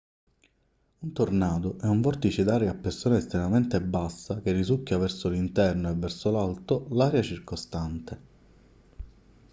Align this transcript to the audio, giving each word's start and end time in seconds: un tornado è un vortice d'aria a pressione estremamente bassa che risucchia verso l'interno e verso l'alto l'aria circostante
un 1.01 1.13
tornado 1.13 1.77
è 1.77 1.85
un 1.85 2.01
vortice 2.01 2.43
d'aria 2.43 2.71
a 2.71 2.73
pressione 2.73 3.17
estremamente 3.17 3.79
bassa 3.83 4.41
che 4.41 4.51
risucchia 4.51 4.97
verso 4.97 5.29
l'interno 5.29 5.91
e 5.91 5.93
verso 5.93 6.31
l'alto 6.31 6.87
l'aria 6.89 7.21
circostante 7.21 8.21